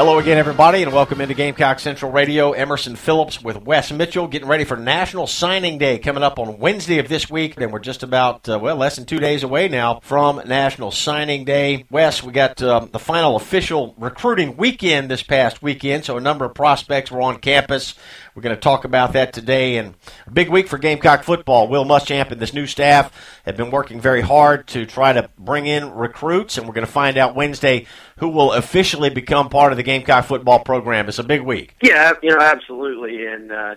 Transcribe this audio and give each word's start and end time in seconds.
Hello 0.00 0.18
again, 0.18 0.38
everybody, 0.38 0.82
and 0.82 0.94
welcome 0.94 1.20
into 1.20 1.34
Gamecock 1.34 1.78
Central 1.78 2.10
Radio. 2.10 2.52
Emerson 2.52 2.96
Phillips 2.96 3.44
with 3.44 3.60
Wes 3.64 3.92
Mitchell 3.92 4.28
getting 4.28 4.48
ready 4.48 4.64
for 4.64 4.78
National 4.78 5.26
Signing 5.26 5.76
Day 5.76 5.98
coming 5.98 6.22
up 6.22 6.38
on 6.38 6.58
Wednesday 6.58 7.00
of 7.00 7.08
this 7.10 7.28
week. 7.28 7.60
And 7.60 7.70
we're 7.70 7.80
just 7.80 8.02
about, 8.02 8.48
uh, 8.48 8.58
well, 8.58 8.76
less 8.76 8.96
than 8.96 9.04
two 9.04 9.18
days 9.18 9.42
away 9.42 9.68
now 9.68 10.00
from 10.02 10.40
National 10.46 10.90
Signing 10.90 11.44
Day. 11.44 11.84
Wes, 11.90 12.22
we 12.22 12.32
got 12.32 12.62
uh, 12.62 12.86
the 12.90 12.98
final 12.98 13.36
official 13.36 13.94
recruiting 13.98 14.56
weekend 14.56 15.10
this 15.10 15.22
past 15.22 15.62
weekend, 15.62 16.06
so 16.06 16.16
a 16.16 16.20
number 16.22 16.46
of 16.46 16.54
prospects 16.54 17.10
were 17.10 17.20
on 17.20 17.38
campus. 17.38 17.94
We're 18.34 18.40
going 18.40 18.56
to 18.56 18.60
talk 18.60 18.86
about 18.86 19.12
that 19.12 19.34
today. 19.34 19.76
And 19.76 19.96
a 20.26 20.30
big 20.30 20.48
week 20.48 20.68
for 20.68 20.78
Gamecock 20.78 21.24
football. 21.24 21.68
Will 21.68 21.84
Muschamp 21.84 22.30
and 22.30 22.40
this 22.40 22.54
new 22.54 22.66
staff 22.66 23.12
have 23.50 23.56
been 23.56 23.70
working 23.70 24.00
very 24.00 24.20
hard 24.20 24.66
to 24.68 24.86
try 24.86 25.12
to 25.12 25.30
bring 25.38 25.66
in 25.66 25.92
recruits, 25.92 26.58
and 26.58 26.66
we're 26.66 26.74
going 26.74 26.86
to 26.86 26.92
find 26.92 27.16
out 27.16 27.34
Wednesday 27.34 27.86
who 28.18 28.28
will 28.28 28.52
officially 28.52 29.10
become 29.10 29.48
part 29.48 29.72
of 29.72 29.76
the 29.76 29.82
Gamecock 29.82 30.24
football 30.24 30.60
program. 30.60 31.08
It's 31.08 31.18
a 31.18 31.24
big 31.24 31.42
week. 31.42 31.74
Yeah, 31.82 32.12
you 32.22 32.30
know, 32.30 32.40
absolutely. 32.40 33.26
And, 33.26 33.52
uh, 33.52 33.74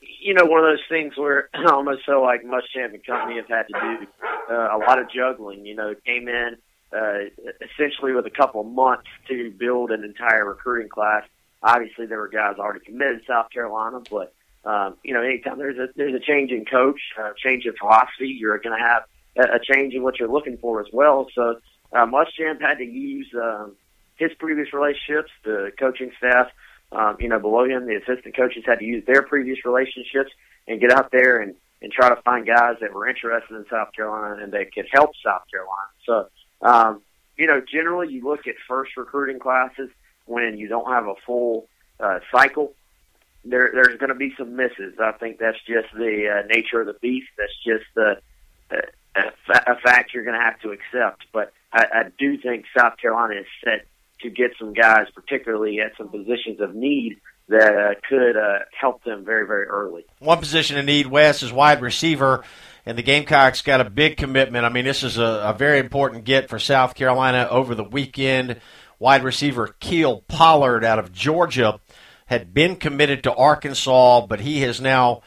you 0.00 0.34
know, 0.34 0.44
one 0.44 0.60
of 0.60 0.66
those 0.66 0.84
things 0.88 1.16
where 1.16 1.48
I 1.54 1.64
almost 1.72 2.04
feel 2.06 2.22
like 2.22 2.42
Muschamp 2.44 2.94
and 2.94 3.04
company 3.04 3.36
have 3.36 3.48
had 3.48 3.66
to 3.68 3.72
do 3.72 4.06
uh, 4.50 4.76
a 4.76 4.78
lot 4.78 4.98
of 4.98 5.10
juggling. 5.10 5.66
You 5.66 5.74
know, 5.74 5.94
came 6.06 6.28
in 6.28 6.56
uh, 6.92 7.18
essentially 7.60 8.12
with 8.12 8.26
a 8.26 8.30
couple 8.30 8.60
of 8.60 8.66
months 8.66 9.08
to 9.28 9.50
build 9.50 9.90
an 9.90 10.04
entire 10.04 10.44
recruiting 10.44 10.88
class 10.88 11.24
Obviously, 11.64 12.04
there 12.04 12.18
were 12.18 12.28
guys 12.28 12.56
already 12.58 12.84
committed 12.84 13.20
to 13.20 13.26
South 13.26 13.50
Carolina, 13.50 14.02
but 14.10 14.34
um, 14.66 14.96
you 15.02 15.14
know, 15.14 15.22
anytime 15.22 15.56
there's 15.56 15.78
a 15.78 15.88
there's 15.96 16.14
a 16.14 16.20
change 16.20 16.50
in 16.50 16.66
coach, 16.66 17.00
a 17.18 17.30
change 17.38 17.64
in 17.64 17.72
philosophy, 17.80 18.28
you're 18.28 18.58
going 18.58 18.78
to 18.78 18.84
have 18.84 19.04
a, 19.36 19.58
change 19.62 19.94
in 19.94 20.02
what 20.02 20.18
you're 20.18 20.28
looking 20.28 20.56
for 20.58 20.80
as 20.80 20.86
well. 20.92 21.26
So, 21.34 21.60
uh, 21.92 22.06
Muschamp 22.06 22.60
had 22.60 22.78
to 22.78 22.84
use 22.84 23.28
um, 23.34 23.76
his 24.16 24.30
previous 24.38 24.72
relationships, 24.72 25.30
the 25.44 25.72
coaching 25.78 26.12
staff, 26.18 26.48
um, 26.92 27.16
you 27.18 27.28
know, 27.28 27.38
below 27.38 27.64
him, 27.64 27.86
the 27.86 27.96
assistant 27.96 28.36
coaches 28.36 28.64
had 28.66 28.78
to 28.78 28.84
use 28.84 29.04
their 29.06 29.22
previous 29.22 29.64
relationships 29.64 30.30
and 30.68 30.80
get 30.80 30.92
out 30.92 31.10
there 31.10 31.38
and 31.38 31.54
and 31.82 31.92
try 31.92 32.08
to 32.08 32.16
find 32.22 32.46
guys 32.46 32.76
that 32.80 32.94
were 32.94 33.06
interested 33.06 33.54
in 33.54 33.66
South 33.68 33.92
Carolina 33.92 34.42
and 34.42 34.52
that 34.52 34.72
could 34.72 34.86
help 34.90 35.10
South 35.22 35.42
Carolina. 35.50 35.90
So, 36.06 36.28
um, 36.62 37.02
you 37.36 37.46
know, 37.46 37.60
generally 37.60 38.10
you 38.10 38.24
look 38.24 38.46
at 38.46 38.54
first 38.66 38.96
recruiting 38.96 39.38
classes 39.38 39.90
when 40.24 40.56
you 40.56 40.66
don't 40.66 40.90
have 40.90 41.06
a 41.06 41.14
full 41.26 41.68
uh, 42.00 42.20
cycle, 42.32 42.72
there 43.44 43.70
there's 43.74 43.98
going 43.98 44.08
to 44.08 44.14
be 44.14 44.32
some 44.38 44.56
misses. 44.56 44.94
I 44.98 45.12
think 45.12 45.38
that's 45.38 45.58
just 45.66 45.92
the 45.94 46.42
uh, 46.42 46.46
nature 46.46 46.80
of 46.80 46.86
the 46.86 46.94
beast. 46.94 47.28
That's 47.36 47.52
just 47.62 47.84
the 47.94 48.16
uh, 48.70 48.80
a, 49.16 49.76
fact 49.82 50.12
you're 50.14 50.24
going 50.24 50.38
to 50.38 50.44
have 50.44 50.60
to 50.60 50.70
accept. 50.70 51.26
But 51.32 51.52
I, 51.72 51.84
I 51.92 52.02
do 52.18 52.38
think 52.38 52.66
South 52.76 52.96
Carolina 52.98 53.40
is 53.40 53.46
set 53.62 53.86
to 54.22 54.30
get 54.30 54.52
some 54.58 54.72
guys, 54.72 55.06
particularly 55.14 55.80
at 55.80 55.96
some 55.96 56.08
positions 56.08 56.60
of 56.60 56.74
need, 56.74 57.20
that 57.48 57.76
uh, 57.76 57.94
could 58.08 58.36
uh, 58.36 58.60
help 58.78 59.04
them 59.04 59.24
very, 59.24 59.46
very 59.46 59.66
early. 59.66 60.04
One 60.18 60.38
position 60.38 60.78
in 60.78 60.86
need, 60.86 61.06
Wes, 61.06 61.42
is 61.42 61.52
wide 61.52 61.82
receiver, 61.82 62.42
and 62.86 62.96
the 62.96 63.02
Gamecocks 63.02 63.60
got 63.60 63.82
a 63.82 63.90
big 63.90 64.16
commitment. 64.16 64.64
I 64.64 64.70
mean, 64.70 64.86
this 64.86 65.02
is 65.02 65.18
a, 65.18 65.22
a 65.22 65.54
very 65.56 65.78
important 65.78 66.24
get 66.24 66.48
for 66.48 66.58
South 66.58 66.94
Carolina 66.94 67.46
over 67.50 67.74
the 67.74 67.84
weekend 67.84 68.60
wide 68.98 69.24
receiver 69.24 69.74
Kiel 69.80 70.24
Pollard 70.28 70.84
out 70.84 70.98
of 70.98 71.12
Georgia 71.12 71.80
had 72.26 72.54
been 72.54 72.76
committed 72.76 73.22
to 73.24 73.34
Arkansas, 73.34 74.26
but 74.26 74.40
he 74.40 74.62
has 74.62 74.80
now 74.80 75.22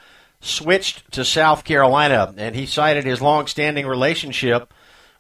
switched 0.48 1.12
to 1.12 1.26
South 1.26 1.64
Carolina, 1.64 2.34
and 2.38 2.56
he 2.56 2.66
cited 2.66 3.06
his 3.06 3.22
long-standing 3.22 3.86
relationship 3.86 4.74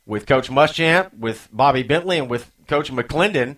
with 0.05 0.25
Coach 0.25 0.49
Muschamp, 0.49 1.13
with 1.13 1.49
Bobby 1.51 1.83
Bentley, 1.83 2.17
and 2.17 2.29
with 2.29 2.51
Coach 2.67 2.91
McClendon 2.91 3.57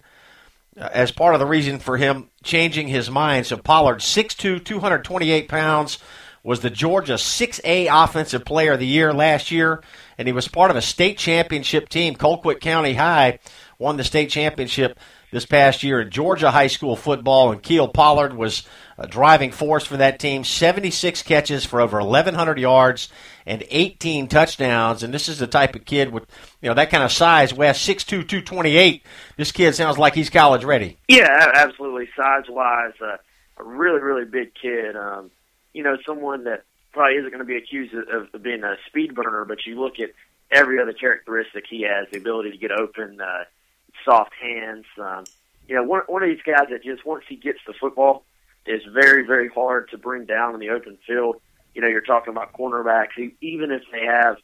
uh, 0.78 0.90
as 0.92 1.12
part 1.12 1.36
of 1.36 1.40
the 1.40 1.46
reason 1.46 1.80
for 1.80 1.98
him 1.98 2.30
changing 2.44 2.88
his 2.88 3.10
mind. 3.10 3.46
So 3.46 3.58
Pollard, 3.58 4.00
6'2", 4.00 4.64
228 4.64 5.48
pounds, 5.48 6.00
was 6.44 6.62
the 6.62 6.70
Georgia 6.70 7.14
6A 7.14 7.88
Offensive 8.04 8.46
Player 8.46 8.74
of 8.74 8.80
the 8.80 8.88
Year 8.88 9.14
last 9.14 9.52
year, 9.52 9.84
and 10.18 10.28
he 10.28 10.32
was 10.32 10.48
part 10.48 10.72
of 10.72 10.78
a 10.78 10.82
state 10.82 11.18
championship 11.18 11.90
team, 11.90 12.16
Colquitt 12.16 12.62
County 12.62 12.94
High, 12.94 13.40
won 13.78 13.98
the 13.98 14.04
state 14.04 14.30
championship 14.30 14.98
this 15.32 15.46
past 15.46 15.84
year 15.84 16.02
in 16.02 16.10
Georgia 16.10 16.52
high 16.52 16.68
school 16.68 16.96
football, 16.96 17.52
and 17.52 17.62
Kiel 17.62 17.88
Pollard 17.88 18.34
was 18.34 18.64
a 18.98 19.08
driving 19.08 19.52
force 19.52 19.86
for 19.86 19.98
that 19.98 20.20
team. 20.20 20.44
76 20.44 21.24
catches 21.24 21.66
for 21.66 21.80
over 21.80 22.00
1,100 22.00 22.60
yards 22.60 23.10
and 23.46 23.64
18 23.70 24.28
touchdowns. 24.28 25.04
And 25.04 25.14
this 25.14 25.30
is 25.30 25.40
the 25.40 25.48
type 25.48 25.76
of 25.76 25.86
kid 25.86 26.12
with 26.12 26.26
you 26.62 26.70
know 26.70 26.76
that 26.76 26.90
kind 26.90 27.04
of 27.04 27.12
size. 27.12 27.54
Wes 27.54 27.80
6'2", 27.86 28.06
228. 28.28 29.04
This 29.38 29.52
kid 29.52 29.76
sounds 29.76 29.98
like 29.98 30.16
he's 30.16 30.30
college 30.30 30.64
ready. 30.64 30.98
Yeah, 31.08 31.52
absolutely. 31.56 32.10
Size 32.16 32.46
wise, 32.50 32.94
uh, 33.02 33.18
a 33.58 33.64
really 33.64 34.00
really 34.00 34.26
big 34.26 34.54
kid. 34.54 34.96
Um, 34.96 35.32
you 35.74 35.84
know, 35.84 35.98
someone 36.06 36.46
that 36.46 36.64
probably 36.92 37.18
isn't 37.18 37.30
going 37.30 37.40
to 37.40 37.46
be 37.46 37.58
accused 37.58 37.94
of, 37.94 38.34
of 38.34 38.44
being 38.44 38.64
a 38.64 38.76
speed 38.88 39.16
burner, 39.16 39.46
but 39.46 39.66
you 39.66 39.80
look 39.80 40.00
at 40.00 40.10
every 40.52 40.82
other 40.82 40.94
characteristic 40.94 41.66
he 41.70 41.84
has: 41.84 42.08
the 42.12 42.18
ability 42.18 42.52
to 42.52 42.58
get 42.58 42.72
open. 42.72 43.22
Uh, 43.22 43.44
soft 44.06 44.34
hands. 44.42 44.86
Um, 44.98 45.26
you 45.68 45.76
know, 45.76 45.84
one 45.84 46.02
one 46.08 46.24
of 46.24 46.30
these 46.30 46.42
guys 46.46 46.68
that 46.72 46.84
just 46.84 47.06
once 47.06 47.24
he 47.28 47.36
gets 47.36 47.60
the 47.66 47.74
football 47.74 48.26
is 48.66 48.82
very 48.92 49.26
very 49.26 49.50
hard 49.50 49.90
to 49.92 49.98
bring 49.98 50.26
down 50.26 50.54
in 50.54 50.60
the 50.60 50.70
open 50.70 50.98
field. 51.06 51.38
You 51.74 51.82
know, 51.82 51.88
you're 51.88 52.02
talking 52.02 52.32
about 52.32 52.54
cornerbacks, 52.54 53.18
even 53.42 53.72
if 53.72 53.84
they 53.92 54.06
have 54.06 54.38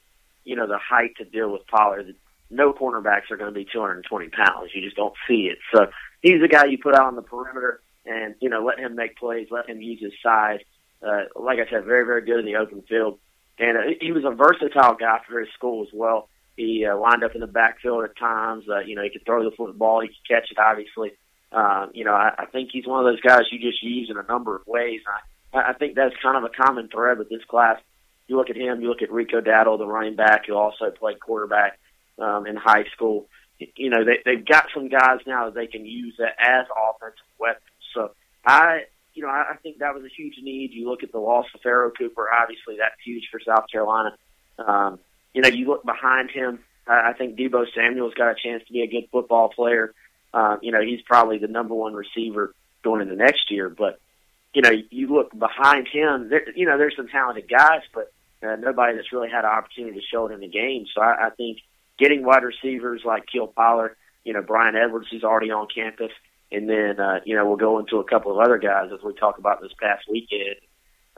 you 0.44 0.56
know 0.56 0.68
the 0.68 0.78
height 0.78 1.16
to 1.18 1.26
deal 1.26 1.52
with 1.52 1.68
Pollard. 1.68 2.16
No 2.52 2.74
cornerbacks 2.74 3.32
are 3.32 3.38
going 3.38 3.52
to 3.52 3.60
be 3.60 3.66
220 3.66 4.30
pounds. 4.30 4.70
You 4.74 4.84
just 4.84 4.96
don't 4.96 5.16
see 5.28 5.50
it. 5.52 5.58
So 5.74 5.88
he's 6.22 6.44
a 6.44 6.48
guy 6.48 6.66
you 6.66 6.78
put 6.78 6.94
out 6.94 7.08
on 7.08 7.16
the 7.16 7.24
perimeter 7.24 7.82
and 8.06 8.36
you 8.40 8.50
know 8.50 8.64
let 8.64 8.80
him 8.80 8.96
make 8.96 9.18
plays, 9.18 9.48
let 9.52 9.68
him 9.68 9.82
use 9.82 10.00
his 10.02 10.14
size. 10.22 10.60
Uh, 11.06 11.24
like 11.36 11.60
I 11.60 11.70
said, 11.70 11.86
very 11.86 12.06
very 12.06 12.22
good 12.22 12.40
in 12.40 12.46
the 12.46 12.56
open 12.58 12.84
field, 12.84 13.20
and 13.58 13.78
uh, 13.78 13.82
he 14.00 14.12
was 14.12 14.24
a 14.24 14.32
versatile 14.32 14.96
guy 14.96 15.20
for 15.28 15.40
his 15.40 15.50
school 15.54 15.84
as 15.84 15.90
well. 15.94 16.30
He 16.56 16.86
uh, 16.86 16.98
lined 16.98 17.24
up 17.24 17.36
in 17.36 17.42
the 17.42 17.48
backfield 17.48 18.04
at 18.06 18.18
times. 18.18 18.66
Uh, 18.70 18.80
you 18.80 18.96
know, 18.96 19.04
he 19.04 19.10
could 19.10 19.26
throw 19.26 19.44
the 19.44 19.56
football. 19.56 20.02
He 20.02 20.08
could 20.08 20.28
catch 20.28 20.52
it, 20.52 20.58
obviously. 20.58 21.12
Um, 21.52 21.92
you 21.94 22.06
know, 22.06 22.14
I, 22.14 22.32
I 22.38 22.46
think 22.46 22.70
he's 22.72 22.88
one 22.88 23.06
of 23.06 23.12
those 23.12 23.22
guys 23.22 23.44
you 23.52 23.60
just 23.60 23.84
use 23.84 24.10
in 24.10 24.18
a 24.18 24.24
number 24.24 24.56
of 24.56 24.66
ways. 24.68 25.02
I, 25.54 25.72
I 25.72 25.74
think 25.74 25.96
that's 25.96 26.16
kind 26.22 26.38
of 26.38 26.44
a 26.44 26.64
common 26.64 26.88
thread 26.90 27.18
with 27.18 27.29
this 27.29 27.44
class. 27.50 27.79
You 28.28 28.38
look 28.38 28.50
at 28.50 28.58
him, 28.58 28.82
you 28.82 28.90
look 28.90 29.02
at 29.02 29.12
Rico 29.12 29.41
Dowdle, 29.41 29.78
the 29.78 29.85
running 29.85 30.16
back, 30.16 30.47
who 30.47 30.56
also 30.56 30.90
played 30.91 31.20
quarterback 31.20 31.79
um, 32.18 32.47
in 32.47 32.56
high 32.56 32.85
school. 32.94 33.28
You 33.59 33.90
know, 33.90 34.03
they, 34.03 34.20
they've 34.26 34.46
got 34.46 34.68
some 34.74 34.90
guys 34.90 35.20
now 35.28 35.46
that 35.46 35.56
they 35.56 35.68
can 35.68 35.85
use 35.85 36.20
as 36.20 36.66
offensive 36.72 37.26
weapons. 37.40 37.64
So 37.94 38.12
I, 38.46 38.82
you 39.14 39.24
know, 39.24 39.29
I, 39.29 39.53
I 39.53 39.56
think 39.62 39.79
that 39.79 39.94
was 39.94 40.03
a 40.03 40.09
huge 40.09 40.35
need. 40.41 40.72
You 40.74 40.90
look 40.90 41.03
at 41.03 41.12
the 41.12 41.20
loss 41.20 41.46
of 41.53 41.62
Pharoh 41.62 41.91
Cooper, 41.91 42.28
obviously 42.32 42.78
that's 42.79 42.96
huge 43.06 43.29
for 43.32 43.40
South 43.40 43.66
Carolina. 43.72 44.18
Um, 44.58 45.00
you 45.35 45.41
know, 45.41 45.49
you 45.49 45.67
look 45.67 45.84
behind 45.84 46.32
him. 46.32 46.59
I 46.87 47.14
think 47.14 47.37
Deebo 47.37 47.66
Samuel's 47.76 48.14
got 48.14 48.29
a 48.29 48.35
chance 48.35 48.64
to 48.67 48.73
be 48.73 48.82
a 48.82 48.87
good 48.87 49.09
football 49.11 49.49
player. 49.49 49.93
Uh, 50.34 50.58
you 50.61 50.72
know, 50.72 50.82
he's 50.82 51.02
probably 51.02 51.40
the 51.40 51.47
number 51.47 51.73
one 51.73 51.93
receiver 51.93 52.53
going 52.84 53.02
into 53.02 53.16
next 53.16 53.52
year. 53.52 53.70
But 53.70 53.99
you 54.53 54.61
know, 54.61 54.72
you 54.90 55.08
look 55.08 55.37
behind 55.37 55.87
him. 55.87 56.29
There, 56.29 56.49
you 56.55 56.66
know, 56.66 56.78
there's 56.78 56.96
some 56.96 57.09
talented 57.09 57.49
guys, 57.49 57.82
but 57.93 58.14
uh, 58.41 58.55
nobody 58.55 58.96
that's 58.96 59.11
really 59.11 59.29
had 59.29 59.46
an 59.46 59.52
opportunity 59.52 59.99
to 59.99 60.05
show 60.05 60.28
it 60.28 60.34
in 60.34 60.40
the 60.40 60.47
game. 60.47 60.85
So 60.93 61.02
I, 61.02 61.28
I 61.28 61.29
think 61.32 61.58
getting 61.99 62.23
wide 62.23 62.43
receivers 62.43 63.02
like 63.03 63.26
Kiel 63.26 63.47
Pollard, 63.47 63.96
you 64.23 64.34
know, 64.34 64.41
Bryan 64.41 64.76
Edwards, 64.76 65.08
who's 65.11 65.23
already 65.23 65.52
on 65.52 65.67
campus, 65.73 66.11
and 66.52 66.70
then 66.70 66.99
uh, 66.99 67.20
you 67.26 67.35
know 67.35 67.46
we'll 67.46 67.58
go 67.58 67.79
into 67.79 67.97
a 67.97 68.03
couple 68.03 68.31
of 68.31 68.40
other 68.40 68.58
guys 68.58 68.91
as 68.93 69.03
we 69.03 69.14
talk 69.14 69.40
about 69.40 69.61
this 69.61 69.73
past 69.81 70.05
weekend 70.09 70.55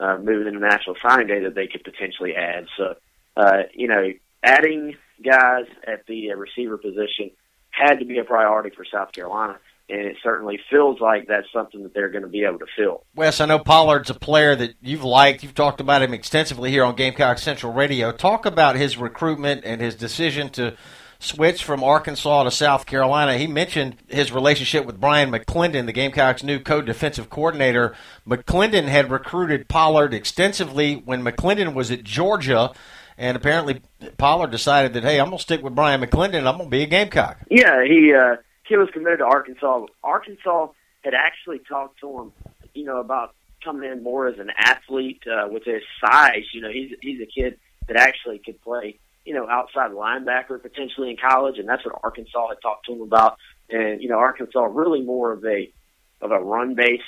uh, 0.00 0.18
moving 0.18 0.46
into 0.46 0.60
National 0.60 0.96
Signing 1.02 1.26
Day 1.26 1.40
that 1.40 1.54
they 1.54 1.66
could 1.66 1.84
potentially 1.84 2.34
add. 2.34 2.66
So, 2.76 2.94
uh, 3.38 3.62
you 3.72 3.88
know, 3.88 4.12
adding 4.42 4.96
guys 5.24 5.64
at 5.86 6.06
the 6.06 6.32
receiver 6.34 6.76
position 6.76 7.30
had 7.70 7.96
to 8.00 8.04
be 8.04 8.18
a 8.18 8.24
priority 8.24 8.70
for 8.74 8.84
South 8.84 9.12
Carolina 9.12 9.58
and 9.90 10.00
it 10.02 10.16
certainly 10.22 10.60
feels 10.70 11.00
like 11.00 11.26
that's 11.28 11.50
something 11.52 11.82
that 11.82 11.94
they're 11.94 12.10
going 12.10 12.22
to 12.22 12.28
be 12.28 12.44
able 12.44 12.58
to 12.58 12.66
fill. 12.76 13.04
Wes, 13.14 13.40
I 13.40 13.46
know 13.46 13.58
Pollard's 13.58 14.10
a 14.10 14.14
player 14.14 14.54
that 14.54 14.74
you've 14.82 15.04
liked. 15.04 15.42
You've 15.42 15.54
talked 15.54 15.80
about 15.80 16.02
him 16.02 16.12
extensively 16.12 16.70
here 16.70 16.84
on 16.84 16.94
Gamecock 16.94 17.38
Central 17.38 17.72
Radio. 17.72 18.12
Talk 18.12 18.44
about 18.44 18.76
his 18.76 18.98
recruitment 18.98 19.64
and 19.64 19.80
his 19.80 19.94
decision 19.94 20.50
to 20.50 20.76
switch 21.18 21.64
from 21.64 21.82
Arkansas 21.82 22.44
to 22.44 22.50
South 22.50 22.86
Carolina. 22.86 23.38
He 23.38 23.46
mentioned 23.46 23.96
his 24.08 24.30
relationship 24.30 24.84
with 24.84 25.00
Bryan 25.00 25.32
McClendon, 25.32 25.86
the 25.86 25.92
Gamecocks' 25.92 26.44
new 26.44 26.60
co-defensive 26.60 27.30
coordinator. 27.30 27.94
McClendon 28.26 28.84
had 28.84 29.10
recruited 29.10 29.68
Pollard 29.68 30.12
extensively 30.12 30.94
when 30.96 31.24
McClendon 31.24 31.74
was 31.74 31.90
at 31.90 32.04
Georgia. 32.04 32.72
And 33.18 33.36
apparently, 33.36 33.82
Pollard 34.16 34.52
decided 34.52 34.92
that, 34.94 35.02
hey, 35.02 35.18
I'm 35.18 35.26
going 35.26 35.38
to 35.38 35.42
stick 35.42 35.60
with 35.60 35.74
Bryan 35.74 36.00
McClendon. 36.00 36.46
I'm 36.46 36.56
going 36.56 36.66
to 36.66 36.70
be 36.70 36.84
a 36.84 36.86
Gamecock. 36.86 37.38
Yeah, 37.50 37.84
he 37.84 38.14
uh, 38.14 38.36
kid 38.66 38.76
was 38.76 38.88
committed 38.92 39.18
to 39.18 39.24
Arkansas. 39.24 39.86
Arkansas 40.04 40.68
had 41.02 41.14
actually 41.14 41.58
talked 41.68 41.98
to 42.00 42.20
him, 42.20 42.32
you 42.74 42.84
know, 42.84 42.98
about 42.98 43.34
coming 43.64 43.90
in 43.90 44.04
more 44.04 44.28
as 44.28 44.38
an 44.38 44.50
athlete 44.56 45.22
uh, 45.26 45.48
with 45.48 45.64
his 45.64 45.82
size. 46.00 46.44
You 46.54 46.60
know, 46.60 46.70
he's 46.70 46.92
he's 47.02 47.20
a 47.20 47.26
kid 47.26 47.58
that 47.88 47.96
actually 47.96 48.38
could 48.38 48.62
play, 48.62 49.00
you 49.24 49.34
know, 49.34 49.48
outside 49.48 49.90
linebacker 49.90 50.62
potentially 50.62 51.10
in 51.10 51.16
college, 51.16 51.58
and 51.58 51.68
that's 51.68 51.84
what 51.84 51.98
Arkansas 52.04 52.48
had 52.48 52.60
talked 52.62 52.86
to 52.86 52.92
him 52.92 53.02
about. 53.02 53.36
And 53.68 54.00
you 54.00 54.08
know, 54.08 54.18
Arkansas 54.18 54.60
really 54.60 55.02
more 55.02 55.32
of 55.32 55.44
a 55.44 55.72
of 56.20 56.30
a 56.30 56.38
run 56.38 56.76
based 56.76 57.02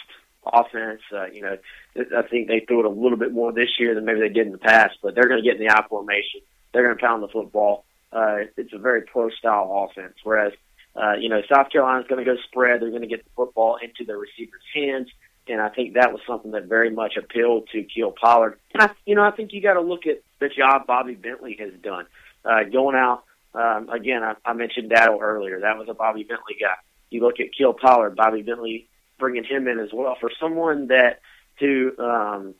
offense. 0.44 1.00
Uh, 1.12 1.26
you 1.26 1.42
know, 1.42 1.56
I 1.96 2.22
think 2.22 2.48
they 2.48 2.60
threw 2.60 2.80
it 2.80 2.86
a 2.86 2.88
little 2.88 3.18
bit 3.18 3.32
more 3.32 3.52
this 3.52 3.78
year 3.78 3.94
than 3.94 4.04
maybe 4.04 4.20
they 4.20 4.28
did 4.28 4.46
in 4.46 4.52
the 4.52 4.58
past, 4.58 4.98
but 5.02 5.14
they're 5.14 5.28
going 5.28 5.42
to 5.42 5.48
get 5.48 5.60
in 5.60 5.66
the 5.66 5.72
I 5.72 5.86
formation. 5.88 6.40
They're 6.72 6.84
going 6.84 6.96
to 6.96 7.02
pound 7.04 7.22
the 7.22 7.28
football. 7.28 7.84
Uh, 8.12 8.44
it's 8.56 8.72
a 8.72 8.78
very 8.78 9.02
pro 9.02 9.30
style 9.30 9.88
offense, 9.90 10.14
whereas 10.24 10.52
uh, 10.96 11.12
you 11.12 11.28
know, 11.28 11.40
South 11.52 11.70
Carolina's 11.70 12.06
going 12.08 12.24
to 12.24 12.30
go 12.30 12.40
spread. 12.48 12.80
They're 12.80 12.90
going 12.90 13.02
to 13.02 13.08
get 13.08 13.24
the 13.24 13.30
football 13.36 13.78
into 13.82 14.04
the 14.04 14.16
receiver's 14.16 14.62
hands. 14.74 15.08
And 15.48 15.60
I 15.60 15.68
think 15.68 15.94
that 15.94 16.12
was 16.12 16.20
something 16.26 16.50
that 16.52 16.64
very 16.64 16.90
much 16.90 17.16
appealed 17.16 17.68
to 17.72 17.82
Kiel 17.82 18.12
Pollard. 18.12 18.58
And 18.74 18.82
I, 18.82 18.90
you 19.06 19.14
know, 19.14 19.22
I 19.22 19.30
think 19.30 19.52
you 19.52 19.60
got 19.60 19.74
to 19.74 19.80
look 19.80 20.06
at 20.06 20.22
the 20.38 20.48
job 20.48 20.86
Bobby 20.86 21.14
Bentley 21.14 21.56
has 21.60 21.72
done. 21.82 22.06
Uh, 22.44 22.64
going 22.64 22.96
out, 22.96 23.24
um, 23.54 23.88
again, 23.88 24.22
I, 24.22 24.34
I 24.44 24.52
mentioned 24.52 24.90
Dowdle 24.90 25.20
earlier. 25.20 25.60
That 25.60 25.78
was 25.78 25.88
a 25.88 25.94
Bobby 25.94 26.24
Bentley 26.24 26.56
guy. 26.60 26.74
You 27.10 27.22
look 27.22 27.40
at 27.40 27.52
Kiel 27.56 27.72
Pollard, 27.72 28.16
Bobby 28.16 28.42
Bentley 28.42 28.88
bringing 29.20 29.44
him 29.44 29.68
in 29.68 29.78
as 29.78 29.90
well. 29.92 30.16
For 30.20 30.30
someone 30.40 30.88
that, 30.88 31.20
to, 31.60 31.94
um, 31.98 32.54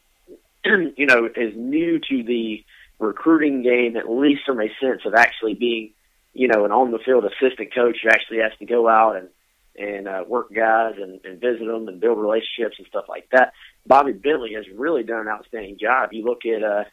you 0.97 1.07
know, 1.07 1.27
is 1.27 1.55
new 1.57 1.99
to 1.99 2.23
the 2.23 2.65
recruiting 3.01 3.63
game, 3.63 3.97
at 3.97 4.09
least 4.09 4.43
from 4.47 4.61
a 4.61 4.69
sense 4.81 5.01
of 5.05 5.15
actually 5.15 5.55
being 5.55 5.93
you 6.33 6.49
know, 6.49 6.65
an 6.65 6.73
on 6.73 6.91
the 6.91 6.99
field 6.99 7.25
assistant 7.25 7.75
coach 7.75 7.99
who 8.03 8.09
actually 8.09 8.39
has 8.39 8.53
to 8.59 8.67
go 8.67 8.89
out 8.89 9.17
and 9.17 9.29
and 9.77 10.09
uh, 10.09 10.25
work 10.27 10.53
guys 10.53 10.95
and, 11.01 11.21
and 11.25 11.41
visit 11.41 11.65
them 11.65 11.89
and 11.89 12.01
build 12.01 12.19
relationships 12.19 12.77
and 12.79 12.87
stuff 12.89 13.05
like 13.09 13.29
that. 13.31 13.53
Bobby 13.87 14.13
Bentley 14.13 14.55
has 14.55 14.65
really 14.75 15.05
done 15.05 15.21
an 15.21 15.29
outstanding 15.29 15.79
job. 15.79 16.13
You 16.13 16.25
look 16.25 16.45
at 16.45 16.63
uh, 16.63 16.85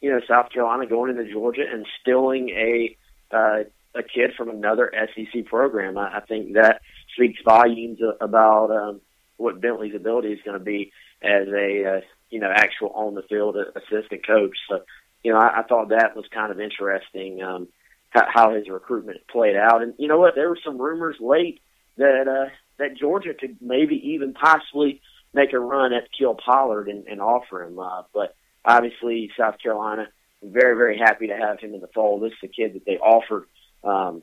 you 0.00 0.10
know 0.10 0.20
South 0.28 0.50
Carolina 0.50 0.86
going 0.86 1.10
into 1.10 1.30
Georgia 1.30 1.64
and 1.70 1.86
stilling 2.00 2.50
a 2.50 2.96
uh, 3.30 3.64
a 3.94 4.02
kid 4.02 4.32
from 4.36 4.50
another 4.50 4.92
SEC 5.14 5.46
program. 5.46 5.98
I, 5.98 6.18
I 6.18 6.20
think 6.20 6.54
that 6.54 6.82
speaks 7.14 7.40
volumes 7.44 7.98
about 8.20 8.70
um, 8.70 9.00
what 9.36 9.60
Bentley's 9.60 9.94
ability 9.94 10.32
is 10.32 10.40
going 10.44 10.58
to 10.58 10.64
be 10.64 10.92
as 11.22 11.48
a 11.48 11.96
uh, 11.96 12.00
you 12.30 12.40
know 12.40 12.52
actual 12.54 12.90
on 12.90 13.14
the 13.14 13.22
field 13.22 13.56
assistant 13.74 14.26
coach. 14.26 14.56
So 14.68 14.82
you 15.22 15.32
know 15.32 15.38
I, 15.38 15.60
I 15.60 15.62
thought 15.62 15.90
that 15.90 16.16
was 16.16 16.26
kind 16.32 16.52
of 16.52 16.60
interesting. 16.60 17.42
Um, 17.42 17.68
how 18.12 18.54
his 18.54 18.68
recruitment 18.68 19.26
played 19.28 19.56
out. 19.56 19.82
And 19.82 19.94
you 19.98 20.08
know 20.08 20.18
what? 20.18 20.34
There 20.34 20.48
were 20.48 20.58
some 20.64 20.78
rumors 20.80 21.16
late 21.20 21.60
that 21.96 22.28
uh, 22.28 22.50
that 22.78 22.96
Georgia 22.96 23.34
could 23.34 23.58
maybe 23.60 24.12
even 24.12 24.32
possibly 24.32 25.00
make 25.34 25.52
a 25.52 25.58
run 25.58 25.92
at 25.92 26.08
Kiel 26.16 26.34
Pollard 26.34 26.88
and, 26.88 27.06
and 27.06 27.20
offer 27.20 27.62
him. 27.62 27.78
Uh, 27.78 28.02
but 28.14 28.34
obviously, 28.64 29.30
South 29.38 29.56
Carolina 29.62 30.08
very 30.42 30.76
very 30.76 30.98
happy 30.98 31.28
to 31.28 31.36
have 31.36 31.58
him 31.58 31.74
in 31.74 31.80
the 31.80 31.88
fold. 31.88 32.22
This 32.22 32.32
is 32.32 32.38
a 32.44 32.48
kid 32.48 32.74
that 32.74 32.84
they 32.84 32.98
offered 32.98 33.46
um, 33.82 34.22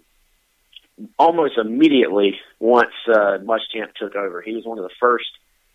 almost 1.17 1.57
immediately 1.57 2.35
once 2.59 2.93
uh, 3.07 3.37
Muschamp 3.39 3.93
took 3.99 4.15
over. 4.15 4.41
He 4.41 4.55
was 4.55 4.65
one 4.65 4.77
of 4.77 4.83
the 4.83 4.93
first 4.99 5.25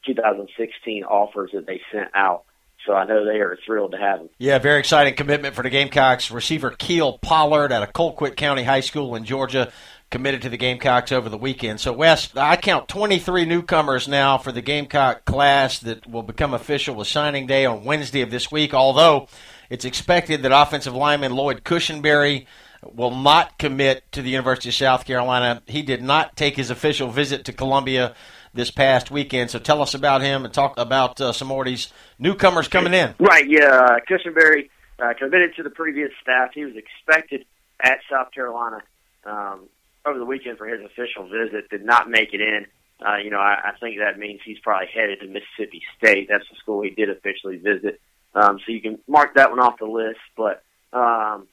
2016 0.07 1.05
offers 1.05 1.51
that 1.55 1.67
they 1.67 1.81
sent 1.93 2.09
out. 2.15 2.45
So 2.87 2.95
I 2.95 3.05
know 3.05 3.25
they 3.25 3.41
are 3.41 3.59
thrilled 3.67 3.93
to 3.93 3.99
have 3.99 4.21
him. 4.21 4.29
Yeah, 4.39 4.59
very 4.59 4.79
exciting 4.79 5.15
commitment 5.15 5.55
for 5.55 5.63
the 5.63 5.71
Gamecocks. 5.71 6.31
Receiver 6.31 6.71
Kiel 6.71 7.19
Pollard 7.19 7.73
out 7.73 7.83
of 7.83 7.93
Colquitt 7.93 8.37
County 8.37 8.63
High 8.63 8.81
School 8.81 9.15
in 9.15 9.25
Georgia 9.25 9.73
committed 10.11 10.43
to 10.43 10.49
the 10.49 10.57
Gamecocks 10.57 11.13
over 11.13 11.29
the 11.29 11.37
weekend. 11.37 11.81
So, 11.81 11.93
Wes, 11.93 12.35
I 12.35 12.57
count 12.57 12.89
23 12.89 13.45
newcomers 13.45 14.09
now 14.09 14.39
for 14.39 14.53
the 14.53 14.63
Gamecock 14.63 15.25
class 15.27 15.81
that 15.81 16.07
will 16.09 16.23
become 16.23 16.55
official 16.55 16.95
with 16.95 17.09
signing 17.09 17.47
day 17.47 17.67
on 17.67 17.85
Wednesday 17.85 18.23
of 18.23 18.31
this 18.31 18.51
week, 18.51 18.73
although 18.73 19.29
it's 19.69 19.85
expected 19.85 20.43
that 20.43 20.53
offensive 20.53 20.95
lineman 20.95 21.35
Lloyd 21.35 21.65
Cushenberry 21.65 22.47
will 22.83 23.15
not 23.15 23.59
commit 23.59 24.11
to 24.13 24.23
the 24.23 24.31
University 24.31 24.69
of 24.69 24.75
South 24.75 25.05
Carolina. 25.05 25.63
He 25.67 25.83
did 25.83 26.03
not 26.03 26.37
take 26.37 26.57
his 26.57 26.71
official 26.71 27.09
visit 27.09 27.45
to 27.47 27.53
Columbia 27.53 28.15
this 28.55 28.71
past 28.71 29.11
weekend. 29.11 29.51
So 29.51 29.59
tell 29.59 29.83
us 29.83 29.95
about 29.95 30.23
him 30.23 30.45
and 30.45 30.53
talk 30.53 30.79
about 30.79 31.21
uh, 31.21 31.33
some 31.33 31.49
more 31.49 31.63
of 31.63 31.67
these 31.67 31.93
newcomers 32.19 32.69
coming 32.69 32.95
in. 32.95 33.15
Right, 33.19 33.49
yeah. 33.49 33.69
Uh, 33.69 33.99
Cushenberry 34.09 34.71
uh, 34.99 35.15
committed 35.19 35.55
to 35.57 35.63
the 35.63 35.71
previous 35.71 36.11
staff. 36.23 36.51
He 36.55 36.65
was 36.65 36.75
expected 36.77 37.45
at 37.81 37.99
South 38.11 38.33
Carolina 38.33 38.83
um, 39.25 39.69
over 40.07 40.19
the 40.19 40.25
weekend 40.25 40.59
for 40.59 40.67
his 40.67 40.85
official 40.85 41.29
visit. 41.29 41.69
Did 41.71 41.85
not 41.85 42.09
make 42.09 42.33
it 42.33 42.41
in. 42.41 42.67
Uh, 43.05 43.17
you 43.17 43.31
know, 43.31 43.39
I, 43.39 43.59
I 43.65 43.73
think 43.79 43.99
that 43.99 44.19
means 44.19 44.41
he's 44.45 44.59
probably 44.59 44.89
headed 44.93 45.21
to 45.21 45.27
Mississippi 45.27 45.83
State. 45.97 46.29
That's 46.29 46.49
the 46.51 46.57
school 46.57 46.83
he 46.83 46.91
did 46.91 47.11
officially 47.11 47.57
visit. 47.57 48.01
Um, 48.35 48.59
so 48.65 48.73
you 48.73 48.81
can 48.81 48.99
mark 49.07 49.35
that 49.35 49.51
one 49.51 49.61
off 49.61 49.79
the 49.79 49.87
list. 49.87 50.19
But 50.37 50.63
um, 50.93 51.47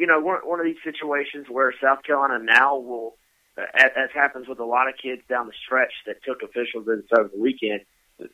you 0.00 0.06
know, 0.06 0.18
one, 0.18 0.38
one 0.44 0.60
of 0.60 0.64
these 0.64 0.82
situations 0.82 1.46
where 1.50 1.74
South 1.82 2.02
Carolina 2.02 2.42
now 2.42 2.78
will 2.78 3.18
as, 3.58 3.90
as 3.96 4.08
happens 4.14 4.48
with 4.48 4.58
a 4.58 4.64
lot 4.64 4.88
of 4.88 4.94
kids 4.96 5.20
down 5.28 5.46
the 5.46 5.52
stretch 5.64 5.92
that 6.06 6.22
took 6.24 6.42
official 6.42 6.80
visits 6.80 7.08
over 7.16 7.28
the 7.28 7.38
weekend, 7.38 7.82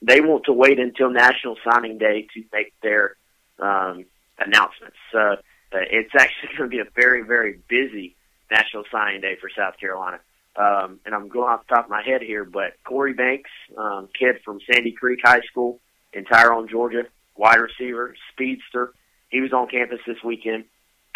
they 0.01 0.21
want 0.21 0.45
to 0.45 0.53
wait 0.53 0.79
until 0.79 1.11
National 1.11 1.57
Signing 1.69 1.99
Day 1.99 2.29
to 2.35 2.45
make 2.53 2.73
their 2.83 3.17
um, 3.59 4.05
announcements. 4.39 4.97
So 5.11 5.19
uh, 5.19 5.37
it's 5.73 6.13
actually 6.15 6.51
going 6.57 6.71
to 6.71 6.77
be 6.77 6.81
a 6.81 6.91
very, 6.95 7.23
very 7.23 7.59
busy 7.69 8.15
National 8.49 8.85
Signing 8.93 9.21
Day 9.21 9.37
for 9.41 9.51
South 9.57 9.75
Carolina. 9.81 10.21
Um, 10.55 11.01
and 11.05 11.17
I'm 11.17 11.29
going 11.29 11.51
off 11.51 11.67
the 11.69 11.75
top 11.75 11.87
of 11.87 11.91
my 11.91 12.03
head 12.03 12.23
here, 12.23 12.45
but 12.45 12.75
Corey 12.85 13.13
Banks, 13.13 13.51
um, 13.77 14.09
kid 14.17 14.37
from 14.45 14.61
Sandy 14.73 14.93
Creek 14.93 15.19
High 15.25 15.43
School 15.51 15.81
in 16.13 16.25
Tyrone, 16.25 16.69
Georgia, 16.69 17.03
wide 17.37 17.59
receiver, 17.59 18.15
speedster, 18.33 18.93
he 19.29 19.41
was 19.41 19.53
on 19.53 19.69
campus 19.69 19.99
this 20.07 20.23
weekend, 20.25 20.65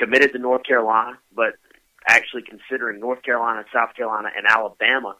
committed 0.01 0.33
to 0.33 0.39
North 0.39 0.65
Carolina, 0.65 1.19
but 1.35 1.55
actually 2.09 2.43
considering 2.43 2.99
North 2.99 3.23
Carolina, 3.23 3.65
South 3.73 3.95
Carolina, 3.95 4.31
and 4.35 4.47
Alabama 4.47 5.17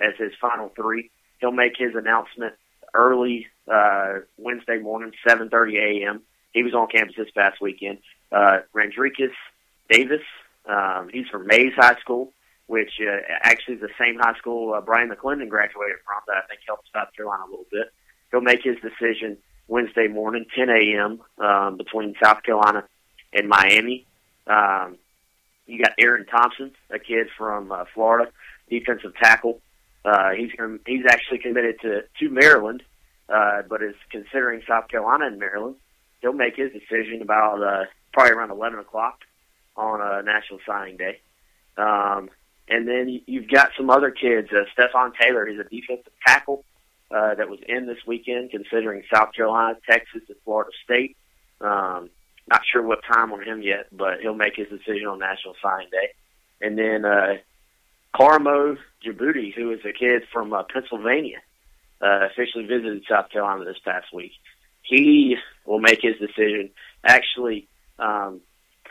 as 0.00 0.14
his 0.18 0.32
final 0.40 0.70
three. 0.76 1.10
He'll 1.38 1.52
make 1.52 1.74
his 1.78 1.94
announcement 1.94 2.54
early 2.92 3.46
uh, 3.72 4.20
Wednesday 4.36 4.78
morning, 4.78 5.12
7:30 5.26 6.02
a.m. 6.02 6.22
He 6.52 6.62
was 6.62 6.74
on 6.74 6.88
campus 6.88 7.14
this 7.16 7.30
past 7.30 7.60
weekend. 7.60 7.98
Uh, 8.32 8.58
Randricus 8.74 9.32
Davis, 9.88 10.22
um, 10.68 11.08
he's 11.12 11.28
from 11.28 11.46
Mays 11.46 11.72
High 11.76 11.98
School, 12.00 12.32
which 12.66 13.00
uh, 13.00 13.20
actually 13.42 13.76
is 13.76 13.80
the 13.80 13.88
same 13.98 14.18
high 14.18 14.34
school 14.34 14.74
uh, 14.74 14.80
Bryan 14.80 15.10
McClendon 15.10 15.48
graduated 15.48 15.98
from. 16.04 16.22
That 16.26 16.44
I 16.44 16.46
think 16.48 16.60
helped 16.66 16.88
South 16.92 17.14
Carolina 17.16 17.44
a 17.44 17.50
little 17.50 17.66
bit. 17.70 17.92
He'll 18.30 18.40
make 18.40 18.64
his 18.64 18.76
decision 18.80 19.36
Wednesday 19.68 20.08
morning, 20.08 20.46
10 20.56 20.68
a.m. 20.70 21.20
Um, 21.38 21.76
between 21.76 22.14
South 22.22 22.42
Carolina 22.42 22.84
and 23.32 23.48
Miami. 23.48 24.06
Um, 24.46 24.98
you 25.66 25.82
got 25.82 25.92
Aaron 25.98 26.26
Thompson, 26.26 26.72
a 26.90 26.98
kid 26.98 27.28
from 27.38 27.72
uh, 27.72 27.84
Florida, 27.94 28.30
defensive 28.68 29.14
tackle. 29.16 29.60
Uh, 30.04 30.30
he's 30.36 30.50
he's 30.86 31.04
actually 31.08 31.38
committed 31.38 31.80
to 31.80 32.02
to 32.20 32.28
Maryland, 32.28 32.82
uh, 33.28 33.62
but 33.68 33.82
is 33.82 33.94
considering 34.10 34.62
South 34.68 34.88
Carolina 34.88 35.26
and 35.26 35.38
Maryland. 35.38 35.76
He'll 36.20 36.34
make 36.34 36.56
his 36.56 36.72
decision 36.72 37.22
about 37.22 37.62
uh, 37.62 37.84
probably 38.12 38.32
around 38.32 38.50
eleven 38.50 38.78
o'clock 38.78 39.20
on 39.76 40.00
uh, 40.00 40.20
National 40.20 40.60
Signing 40.66 40.96
Day. 40.96 41.20
Um, 41.76 42.30
and 42.68 42.86
then 42.88 43.20
you've 43.26 43.48
got 43.48 43.70
some 43.76 43.90
other 43.90 44.10
kids. 44.10 44.48
Uh, 44.52 44.64
Stefan 44.72 45.12
Taylor, 45.20 45.46
he's 45.46 45.58
a 45.58 45.64
defensive 45.64 46.12
tackle 46.26 46.64
uh, 47.10 47.34
that 47.34 47.48
was 47.48 47.58
in 47.66 47.86
this 47.86 47.98
weekend, 48.06 48.50
considering 48.50 49.02
South 49.12 49.32
Carolina, 49.34 49.78
Texas, 49.88 50.22
and 50.28 50.36
Florida 50.44 50.70
State. 50.84 51.16
Um, 51.60 52.10
not 52.46 52.62
sure 52.70 52.82
what 52.82 53.00
time 53.04 53.32
on 53.32 53.42
him 53.42 53.62
yet, 53.62 53.86
but 53.92 54.20
he'll 54.20 54.34
make 54.34 54.56
his 54.56 54.68
decision 54.68 55.06
on 55.06 55.18
National 55.18 55.54
Signing 55.62 55.88
Day. 55.90 56.10
And 56.60 56.78
then 56.78 57.04
uh, 57.04 57.34
Karamo 58.14 58.76
Dioubate, 59.04 59.54
who 59.54 59.72
is 59.72 59.80
a 59.84 59.92
kid 59.92 60.22
from 60.32 60.52
uh, 60.52 60.62
Pennsylvania, 60.72 61.40
uh, 62.02 62.26
officially 62.30 62.64
visited 62.64 63.04
South 63.08 63.30
Carolina 63.30 63.64
this 63.64 63.78
past 63.84 64.06
week. 64.12 64.32
he 64.82 65.36
will 65.64 65.80
make 65.80 66.00
his 66.02 66.16
decision 66.18 66.70
actually 67.04 67.68
um, 67.98 68.40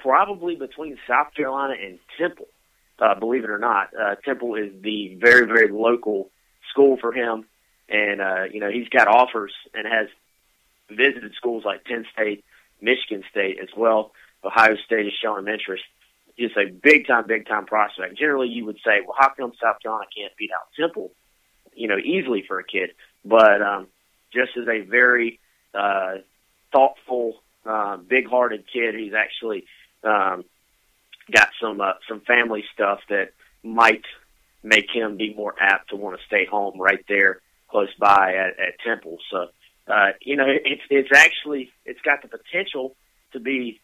probably 0.02 0.56
between 0.56 0.98
South 1.08 1.34
Carolina 1.36 1.76
and 1.82 2.00
Temple. 2.18 2.48
Uh, 3.00 3.16
believe 3.20 3.44
it 3.44 3.50
or 3.50 3.60
not, 3.60 3.90
uh, 4.00 4.16
Temple 4.24 4.56
is 4.56 4.72
the 4.82 5.16
very 5.20 5.46
very 5.46 5.72
local 5.72 6.30
school 6.72 6.98
for 6.98 7.12
him, 7.12 7.46
and 7.90 8.22
uh, 8.22 8.44
you 8.52 8.60
know 8.60 8.70
he's 8.70 8.90
got 8.90 9.08
offers 9.08 9.54
and 9.74 9.88
has 9.88 10.08
visited 10.90 11.34
schools 11.36 11.64
like 11.66 11.84
Penn 11.86 12.06
State, 12.14 12.44
Michigan 12.84 13.24
State 13.32 13.58
as 13.62 13.70
well. 13.76 14.12
Ohio 14.44 14.76
State 14.86 15.12
shown 15.22 15.40
him 15.40 15.48
interest. 15.48 15.84
He's 16.36 16.52
a 16.58 16.70
big 16.70 17.08
time, 17.08 17.26
big 17.28 17.48
time 17.48 17.66
prospect. 17.66 18.18
Generally, 18.18 18.50
you 18.50 18.66
would 18.66 18.80
say, 18.86 19.02
well, 19.06 19.16
how 19.18 19.30
come 19.38 19.54
South 19.62 19.82
Carolina 19.82 20.08
can't 20.16 20.36
beat 20.38 20.52
out 20.52 20.68
Temple? 20.80 21.12
You 21.76 21.88
know, 21.88 21.98
easily 21.98 22.44
for 22.48 22.60
a 22.60 22.64
kid, 22.64 22.92
but 23.24 23.62
um, 23.62 23.88
just 24.32 24.52
as 24.58 24.68
a 24.68 24.82
very 24.82 25.40
uh, 25.74 26.16
thoughtful, 26.72 27.36
uh, 27.66 27.98
big-hearted 27.98 28.66
kid, 28.72 28.96
he's 28.96 29.14
actually 29.14 29.66
um, 30.04 30.44
got 31.32 31.50
some 31.62 31.82
uh, 31.82 31.94
some 32.08 32.22
family 32.22 32.64
stuff 32.74 33.00
that 33.10 33.32
might 33.64 34.04
make 34.62 34.90
him 34.94 35.18
be 35.18 35.34
more 35.34 35.56
apt 35.60 35.90
to 35.90 35.96
want 35.96 36.18
to 36.18 36.26
stay 36.26 36.46
home 36.46 36.80
right 36.80 37.04
there 37.08 37.40
close 37.70 37.94
by 38.00 38.36
at, 38.36 38.60
at 38.60 38.80
Temple. 38.86 39.18
So, 39.32 39.48
uh, 39.88 40.12
you 40.22 40.36
know, 40.36 40.46
it's 40.48 40.82
it's 40.90 41.10
actually 41.14 41.72
it's 41.86 42.02
got 42.02 42.22
the 42.22 42.28
potential 42.28 42.96
to 43.34 43.40
be 43.40 43.82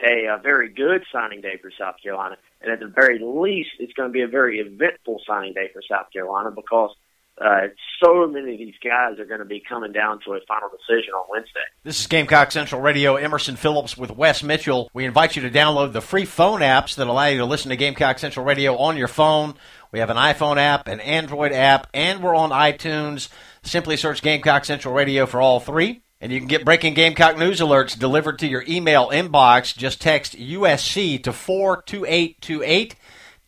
a, 0.00 0.26
a 0.26 0.38
very 0.42 0.68
good 0.68 1.04
signing 1.12 1.40
day 1.40 1.58
for 1.60 1.70
South 1.78 1.96
Carolina, 2.02 2.36
and 2.60 2.72
at 2.72 2.80
the 2.80 2.88
very 2.88 3.18
least, 3.20 3.70
it's 3.78 3.92
going 3.92 4.08
to 4.08 4.12
be 4.12 4.22
a 4.22 4.28
very 4.28 4.58
eventful 4.58 5.20
signing 5.26 5.54
day 5.54 5.70
for 5.72 5.82
South 5.88 6.12
Carolina 6.12 6.50
because 6.50 6.90
uh, 7.38 7.68
so 8.02 8.26
many 8.26 8.54
of 8.54 8.58
these 8.58 8.74
guys 8.82 9.18
are 9.18 9.26
going 9.26 9.40
to 9.40 9.46
be 9.46 9.60
coming 9.60 9.92
down 9.92 10.20
to 10.24 10.32
a 10.32 10.40
final 10.48 10.70
decision 10.70 11.12
on 11.12 11.26
Wednesday. 11.30 11.60
This 11.84 12.00
is 12.00 12.06
Gamecock 12.06 12.50
Central 12.50 12.80
Radio. 12.80 13.16
Emerson 13.16 13.56
Phillips 13.56 13.96
with 13.96 14.10
Wes 14.10 14.42
Mitchell. 14.42 14.90
We 14.94 15.04
invite 15.04 15.36
you 15.36 15.42
to 15.42 15.50
download 15.50 15.92
the 15.92 16.00
free 16.00 16.24
phone 16.24 16.60
apps 16.60 16.94
that 16.96 17.06
allow 17.06 17.26
you 17.26 17.38
to 17.38 17.44
listen 17.44 17.68
to 17.68 17.76
Gamecock 17.76 18.18
Central 18.18 18.44
Radio 18.46 18.76
on 18.76 18.96
your 18.96 19.08
phone. 19.08 19.54
We 19.92 19.98
have 19.98 20.08
an 20.10 20.16
iPhone 20.16 20.56
app, 20.56 20.88
an 20.88 21.00
Android 21.00 21.52
app, 21.52 21.88
and 21.92 22.22
we're 22.22 22.34
on 22.34 22.50
iTunes. 22.50 23.28
Simply 23.66 23.96
search 23.96 24.22
Gamecock 24.22 24.64
Central 24.64 24.94
Radio 24.94 25.26
for 25.26 25.40
all 25.40 25.58
three. 25.58 26.02
And 26.20 26.30
you 26.30 26.38
can 26.38 26.46
get 26.46 26.64
breaking 26.64 26.94
Gamecock 26.94 27.36
news 27.36 27.58
alerts 27.58 27.98
delivered 27.98 28.38
to 28.38 28.46
your 28.46 28.64
email 28.68 29.08
inbox. 29.08 29.76
Just 29.76 30.00
text 30.00 30.38
USC 30.38 31.20
to 31.24 31.32
42828. 31.32 32.94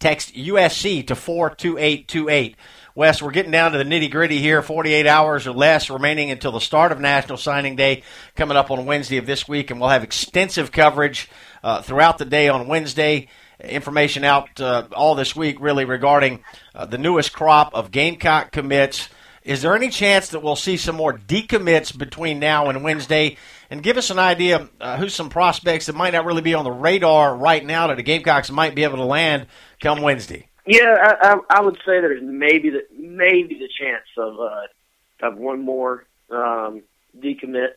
Text 0.01 0.35
USC 0.35 1.07
to 1.07 1.15
42828. 1.15 2.57
Wes, 2.97 3.23
we're 3.23 3.31
getting 3.31 3.53
down 3.53 3.71
to 3.71 3.79
the 3.79 3.85
nitty 3.85 4.11
gritty 4.11 4.41
here. 4.41 4.61
48 4.61 5.07
hours 5.07 5.47
or 5.47 5.53
less 5.53 5.89
remaining 5.89 6.33
until 6.33 6.51
the 6.51 6.61
start 6.61 6.91
of 6.91 6.99
National 6.99 7.39
Signing 7.39 7.77
Day 7.77 8.03
coming 8.35 8.57
up 8.57 8.73
on 8.73 8.87
Wednesday 8.87 9.19
of 9.19 9.27
this 9.27 9.47
week, 9.47 9.71
and 9.71 9.81
we'll 9.81 9.91
have 9.91 10.03
extensive 10.03 10.73
coverage 10.73 11.31
uh, 11.63 11.81
throughout 11.81 12.19
the 12.19 12.25
day 12.25 12.49
on 12.49 12.67
Wednesday. 12.67 13.29
Information 13.61 14.25
out 14.25 14.61
uh, 14.61 14.89
all 14.97 15.15
this 15.15 15.37
week, 15.37 15.59
really, 15.61 15.85
regarding 15.85 16.43
uh, 16.75 16.87
the 16.87 16.99
newest 16.99 17.33
crop 17.33 17.73
of 17.73 17.93
Gamecock 17.93 18.51
commits. 18.51 19.09
Is 19.49 19.63
there 19.63 19.75
any 19.75 19.89
chance 19.89 20.29
that 20.29 20.41
we'll 20.41 20.57
see 20.57 20.77
some 20.77 20.95
more 20.95 21.15
decommits 21.15 21.97
between 21.97 22.39
now 22.39 22.69
and 22.69 22.85
Wednesday? 22.85 23.39
And 23.71 23.83
give 23.83 23.97
us 23.97 24.11
an 24.11 24.19
idea 24.19 24.69
uh, 24.79 24.99
who's 24.99 25.15
some 25.15 25.31
prospects 25.31 25.87
that 25.87 25.95
might 25.95 26.13
not 26.13 26.27
really 26.27 26.43
be 26.43 26.53
on 26.53 26.65
the 26.65 26.71
radar 26.71 27.35
right 27.35 27.65
now 27.65 27.87
that 27.87 27.97
the 27.97 28.03
Gamecocks 28.03 28.51
might 28.51 28.75
be 28.75 28.85
able 28.85 28.99
to 28.99 29.05
land 29.05 29.47
come 29.81 30.03
Wednesday. 30.03 30.51
Yeah, 30.67 30.95
I, 31.01 31.33
I, 31.33 31.37
I 31.49 31.61
would 31.63 31.77
say 31.77 31.99
there's 31.99 32.21
maybe 32.23 32.69
the 32.69 32.83
maybe 32.95 33.55
the 33.55 33.71
chance 33.81 34.05
of 34.19 34.39
uh, 34.39 35.27
of 35.27 35.39
one 35.39 35.65
more 35.65 36.05
um, 36.31 36.83
decommit. 37.19 37.69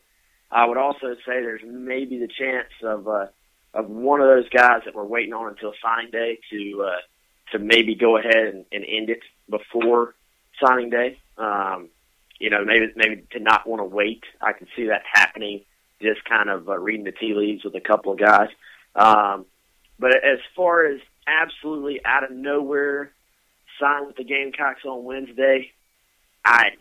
I 0.52 0.66
would 0.66 0.78
also 0.78 1.16
say 1.26 1.40
there's 1.40 1.62
maybe 1.66 2.20
the 2.20 2.28
chance 2.28 2.68
of 2.84 3.08
uh, 3.08 3.28
of 3.74 3.90
one 3.90 4.20
of 4.20 4.28
those 4.28 4.50
guys 4.50 4.82
that 4.84 4.94
we're 4.94 5.06
waiting 5.06 5.32
on 5.32 5.48
until 5.48 5.72
signing 5.82 6.12
day 6.12 6.40
to 6.50 6.84
uh, 6.86 7.54
to 7.54 7.60
maybe 7.60 7.96
go 7.96 8.18
ahead 8.18 8.54
and, 8.54 8.66
and 8.74 8.84
end 8.84 9.10
it 9.10 9.22
before 9.50 10.16
signing 10.62 10.90
day. 10.90 11.18
Um, 11.38 11.90
you 12.40 12.50
know, 12.50 12.66
maybe 12.66 12.88
maybe 12.96 13.24
to 13.32 13.40
not 13.40 13.68
want 13.68 13.82
to 13.82 13.86
wait. 13.86 14.24
I 14.42 14.54
can 14.54 14.68
see 14.76 14.88
that 14.88 15.04
happening. 15.12 15.62
Just 16.02 16.26
kind 16.26 16.50
of 16.50 16.68
uh, 16.68 16.78
reading 16.78 17.06
the 17.06 17.12
tea 17.12 17.34
leaves 17.36 17.64
with 17.64 17.76
a 17.76 17.82
couple 17.82 18.14
of 18.14 18.20
guys. 18.20 18.50
Um, 18.96 19.46
but 20.00 20.16
as 20.16 20.40
far 20.56 20.86
as 20.86 21.00
absolutely 21.28 22.04
out 22.04 22.24
of 22.24 22.32
nowhere 22.32 23.12
sign 23.82 24.06
with 24.06 24.16
the 24.16 24.24
Gamecocks 24.24 24.86
on 24.86 25.04
Wednesday. 25.04 25.72
I 26.46 26.72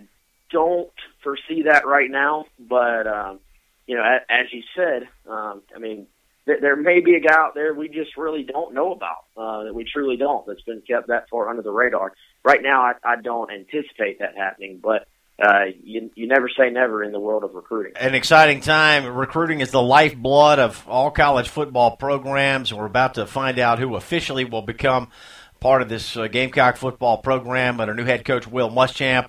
don't 0.50 0.92
foresee 1.22 1.62
that 1.62 1.86
right 1.86 2.10
now, 2.10 2.46
but 2.58 3.06
um, 3.06 3.40
you 3.86 3.96
know, 3.96 4.04
as, 4.04 4.22
as 4.28 4.52
you 4.52 4.62
said, 4.76 5.08
um, 5.28 5.62
I 5.74 5.78
mean, 5.78 6.06
th- 6.50 6.60
there 6.60 6.76
may 6.76 7.00
be 7.00 7.14
a 7.14 7.20
guy 7.20 7.34
out 7.34 7.54
there 7.54 7.74
we 7.74 7.88
just 7.88 8.16
really 8.16 8.42
don't 8.42 8.74
know 8.74 8.92
about 8.92 9.24
uh, 9.36 9.64
that 9.64 9.74
we 9.74 9.84
truly 9.84 10.16
don't. 10.16 10.46
That's 10.46 10.62
been 10.62 10.82
kept 10.82 11.08
that 11.08 11.28
far 11.30 11.48
under 11.48 11.62
the 11.62 11.70
radar. 11.70 12.12
Right 12.44 12.60
now, 12.62 12.82
I, 12.82 12.92
I 13.04 13.20
don't 13.20 13.50
anticipate 13.50 14.18
that 14.18 14.36
happening, 14.36 14.80
but 14.82 15.06
uh, 15.42 15.66
you, 15.82 16.10
you 16.14 16.26
never 16.26 16.48
say 16.48 16.70
never 16.70 17.02
in 17.02 17.12
the 17.12 17.20
world 17.20 17.44
of 17.44 17.54
recruiting. 17.54 17.92
An 17.96 18.14
exciting 18.14 18.60
time. 18.60 19.06
Recruiting 19.06 19.60
is 19.60 19.70
the 19.70 19.82
lifeblood 19.82 20.58
of 20.58 20.86
all 20.88 21.10
college 21.10 21.48
football 21.48 21.96
programs, 21.96 22.74
we're 22.74 22.86
about 22.86 23.14
to 23.14 23.26
find 23.26 23.58
out 23.58 23.78
who 23.78 23.96
officially 23.96 24.44
will 24.44 24.62
become 24.62 25.08
part 25.60 25.82
of 25.82 25.88
this 25.88 26.16
uh, 26.16 26.26
Gamecock 26.26 26.76
football 26.76 27.18
program 27.18 27.80
under 27.80 27.94
new 27.94 28.04
head 28.04 28.24
coach 28.24 28.46
Will 28.46 28.70
Muschamp 28.70 29.28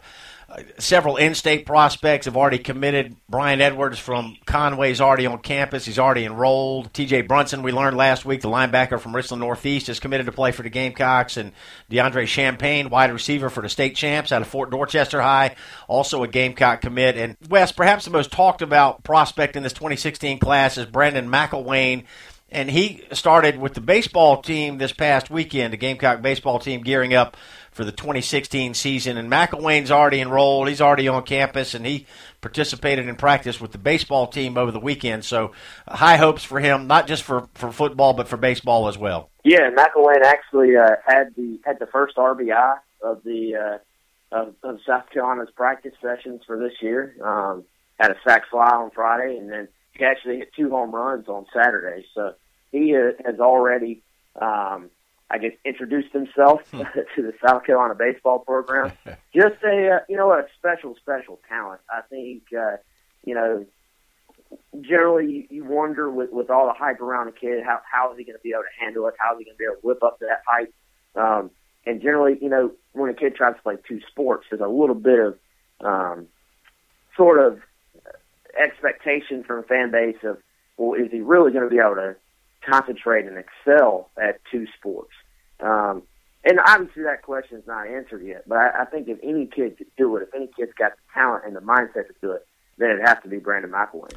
several 0.80 1.18
in-state 1.18 1.66
prospects 1.66 2.26
have 2.26 2.36
already 2.36 2.58
committed. 2.58 3.16
Bryan 3.30 3.62
Edwards 3.62 4.00
from 4.00 4.38
Conway 4.46 4.92
is 4.92 5.02
already 5.02 5.26
on 5.26 5.40
campus. 5.40 5.86
He's 5.86 6.00
already 6.00 6.26
enrolled. 6.26 6.94
T.J. 6.94 7.24
Brunson, 7.24 7.64
we 7.64 7.72
learned 7.72 7.98
last 7.98 8.26
week, 8.26 8.42
the 8.42 8.50
linebacker 8.50 9.00
from 9.00 9.16
Richland 9.16 9.42
Northeast, 9.42 9.90
is 9.90 10.00
committed 10.00 10.26
to 10.26 10.32
play 10.32 10.52
for 10.52 10.64
the 10.64 10.70
Gamecocks. 10.70 11.38
And 11.38 11.52
DeAndre 11.90 12.28
Champagne, 12.28 12.90
wide 12.90 13.12
receiver 13.12 13.50
for 13.50 13.62
the 13.62 13.70
state 13.70 13.96
champs 13.96 14.32
out 14.32 14.42
of 14.42 14.48
Fort 14.48 14.72
Dorchester 14.72 15.22
High, 15.22 15.56
also 15.88 16.24
a 16.24 16.28
Gamecock 16.28 16.82
commit. 16.82 17.18
And 17.18 17.38
Wes, 17.50 17.72
perhaps 17.72 18.06
the 18.06 18.12
most 18.12 18.32
talked 18.32 18.62
about 18.62 19.04
prospect 19.04 19.56
in 19.56 19.64
this 19.64 19.74
2016 19.74 20.40
class 20.40 20.78
is 20.78 20.86
Brandon 20.86 21.30
McIlwain 21.30 22.06
and 22.52 22.70
he 22.70 23.02
started 23.14 23.58
with 23.58 23.74
the 23.74 23.82
baseball 23.82 24.42
team 24.42 24.78
this 24.78 24.92
past 24.92 25.30
weekend, 25.30 25.72
the 25.72 25.78
Gamecock 25.78 26.22
baseball 26.22 26.60
team 26.60 26.82
gearing 26.82 27.14
up 27.14 27.38
for 27.82 27.86
the 27.86 27.92
2016 27.92 28.76
season. 28.76 29.18
And 29.18 29.28
McIlwain's 29.28 29.90
already 29.90 30.22
enrolled. 30.22 30.68
He's 30.68 30.82
already 30.82 31.08
on 31.08 31.24
campus, 31.24 31.74
and 31.74 31.84
he 31.84 32.06
participated 32.40 33.08
in 33.08 33.16
practice 33.16 33.60
with 33.60 33.72
the 33.72 33.80
baseball 33.80 34.28
team 34.28 34.56
over 34.56 34.72
the 34.72 34.80
weekend. 34.80 35.26
So 35.26 35.54
uh, 35.88 35.98
high 35.98 36.18
hopes 36.18 36.44
for 36.44 36.60
him, 36.60 36.86
not 36.86 37.08
just 37.08 37.24
for, 37.24 37.50
for 37.56 37.72
football, 37.72 38.14
but 38.14 38.28
for 38.28 38.38
baseball 38.38 38.88
as 38.88 39.00
well. 39.00 39.32
Yeah, 39.44 39.72
McIlwain 39.72 40.22
actually 40.24 40.78
uh, 40.78 40.92
had 41.04 41.34
the 41.36 41.60
had 41.66 41.80
the 41.80 41.88
first 41.88 42.18
RBI 42.18 42.78
of 43.02 43.24
the 43.24 43.56
uh, 43.56 44.40
of, 44.40 44.54
of 44.62 44.80
South 44.86 45.10
Carolina's 45.10 45.50
practice 45.56 45.94
sessions 46.04 46.42
for 46.46 46.60
this 46.60 46.74
year. 46.82 47.16
Um, 47.20 47.64
had 48.00 48.12
a 48.12 48.16
sac 48.24 48.48
fly 48.52 48.70
on 48.70 48.92
Friday, 48.92 49.38
and 49.38 49.52
then 49.52 49.68
he 49.94 50.06
actually 50.06 50.38
hit 50.38 50.54
two 50.56 50.70
home 50.70 50.92
runs 50.94 51.28
on 51.28 51.48
Saturday. 51.52 52.06
So 52.14 52.36
he 52.72 52.96
uh, 52.96 53.14
has 53.26 53.40
already 53.40 54.04
um, 54.40 54.92
I 55.32 55.38
guess, 55.38 55.54
introduced 55.64 56.12
himself 56.12 56.70
hmm. 56.72 56.80
to 57.16 57.22
the 57.22 57.34
South 57.46 57.64
Carolina 57.66 57.96
baseball 57.96 58.40
program. 58.40 58.92
Just 59.34 59.64
a, 59.64 59.96
uh, 59.96 60.00
you 60.10 60.18
know, 60.18 60.32
a 60.32 60.46
special, 60.58 60.96
special 60.98 61.40
talent. 61.48 61.82
I 61.90 62.02
think, 62.10 62.44
uh, 62.54 62.78
you 63.24 63.34
know, 63.34 63.66
generally 64.82 65.48
you 65.50 65.64
wonder 65.64 66.12
with, 66.12 66.32
with 66.32 66.50
all 66.50 66.68
the 66.68 66.74
hype 66.74 67.00
around 67.00 67.30
a 67.30 67.32
kid, 67.32 67.64
how, 67.64 67.80
how 67.90 68.12
is 68.12 68.18
he 68.18 68.26
going 68.26 68.38
to 68.38 68.44
be 68.44 68.52
able 68.52 68.64
to 68.64 68.84
handle 68.86 69.08
it? 69.08 69.16
How 69.18 69.34
is 69.34 69.40
he 69.40 69.46
going 69.46 69.56
to 69.56 69.58
be 69.58 69.64
able 69.64 69.76
to 69.76 69.88
whip 69.88 70.04
up 70.04 70.20
to 70.20 70.26
that 70.26 70.42
hype? 70.46 70.74
Um, 71.16 71.52
and 71.86 72.02
generally, 72.02 72.38
you 72.42 72.50
know, 72.50 72.72
when 72.92 73.10
a 73.10 73.14
kid 73.14 73.36
tries 73.36 73.56
to 73.56 73.62
play 73.62 73.78
two 73.88 74.02
sports, 74.10 74.48
there's 74.50 74.62
a 74.62 74.68
little 74.68 74.96
bit 74.96 75.20
of, 75.20 75.40
um, 75.80 76.28
sort 77.16 77.40
of 77.40 77.60
expectation 78.62 79.44
from 79.44 79.60
a 79.60 79.64
fan 79.64 79.92
base 79.92 80.18
of, 80.24 80.38
well, 80.78 81.00
is 81.00 81.10
he 81.10 81.22
really 81.22 81.52
going 81.52 81.64
to 81.64 81.70
be 81.70 81.80
able 81.80 81.96
to 81.96 82.16
concentrate 82.62 83.26
and 83.26 83.38
excel 83.38 84.10
at 84.22 84.40
two 84.52 84.68
sports? 84.78 85.12
Um, 85.62 86.04
and 86.44 86.60
obviously 86.66 87.04
that 87.04 87.22
question 87.22 87.60
is 87.60 87.68
not 87.68 87.88
answered 87.88 88.26
yet, 88.26 88.44
but 88.48 88.58
I, 88.58 88.82
I 88.82 88.86
think 88.86 89.08
if 89.08 89.20
any 89.22 89.46
kid 89.46 89.78
could 89.78 89.96
do 89.98 90.16
it, 90.18 90.24
if 90.24 90.34
any 90.34 90.48
kid's 90.48 90.74
got 90.78 90.94
the 90.94 91.02
talent 91.14 91.46
and 91.46 91.56
the 91.56 91.62
mindset 91.62 92.08
to 92.08 92.14
do 92.22 92.32
it, 92.32 92.48
then 92.78 92.92
it'd 92.92 93.08
have 93.08 93.22
to 93.24 93.30
be 93.30 93.38
Brandon 93.38 93.72
McIlwain. 93.72 94.14